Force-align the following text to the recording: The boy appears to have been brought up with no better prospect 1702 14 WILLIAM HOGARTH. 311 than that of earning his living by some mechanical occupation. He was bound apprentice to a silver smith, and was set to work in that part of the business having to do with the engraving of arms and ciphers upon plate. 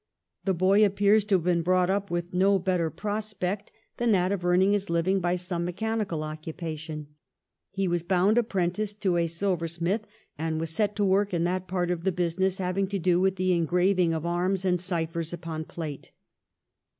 The 0.45 0.55
boy 0.55 0.83
appears 0.83 1.25
to 1.25 1.35
have 1.35 1.43
been 1.43 1.61
brought 1.61 1.91
up 1.91 2.09
with 2.09 2.33
no 2.33 2.57
better 2.57 2.89
prospect 2.89 3.71
1702 3.99 3.99
14 3.99 3.99
WILLIAM 3.99 4.01
HOGARTH. 4.01 4.01
311 4.01 4.01
than 4.01 4.11
that 4.11 4.31
of 4.31 4.45
earning 4.45 4.73
his 4.73 4.89
living 4.89 5.19
by 5.19 5.35
some 5.35 5.63
mechanical 5.65 6.23
occupation. 6.23 7.07
He 7.69 7.87
was 7.87 8.01
bound 8.01 8.37
apprentice 8.39 8.95
to 8.95 9.17
a 9.17 9.27
silver 9.27 9.67
smith, 9.67 10.07
and 10.39 10.59
was 10.59 10.71
set 10.71 10.95
to 10.95 11.05
work 11.05 11.35
in 11.35 11.43
that 11.43 11.67
part 11.67 11.91
of 11.91 12.03
the 12.03 12.11
business 12.11 12.57
having 12.57 12.87
to 12.87 12.97
do 12.97 13.19
with 13.19 13.35
the 13.35 13.53
engraving 13.53 14.11
of 14.11 14.25
arms 14.25 14.65
and 14.65 14.81
ciphers 14.81 15.33
upon 15.33 15.65
plate. 15.65 16.09